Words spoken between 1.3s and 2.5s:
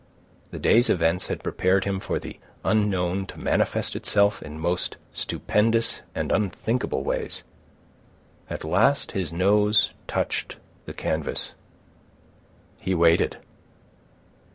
prepared him for the